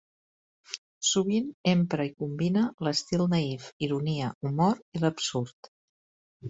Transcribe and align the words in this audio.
Sovint 1.09 1.51
empra 1.73 2.09
i 2.09 2.11
combina 2.23 2.65
l'estil 2.89 3.25
naïf, 3.37 3.71
ironia, 3.91 4.35
humor 4.51 4.85
i 5.01 5.05
l'absurd. 5.05 5.75